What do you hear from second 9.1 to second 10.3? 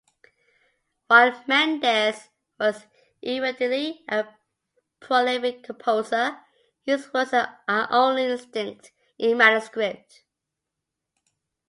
in manuscript.